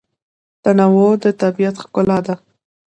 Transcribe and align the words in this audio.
تنوع 0.63 1.11
د 1.23 1.25
طبیعت 1.41 1.75
ښکلا 1.83 2.17
ده. 2.27 2.35